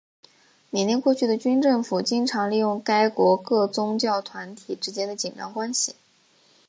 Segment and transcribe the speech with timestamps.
[0.71, 5.93] 缅甸过去的军政府经常利用该国各宗教团体之间的紧张关系。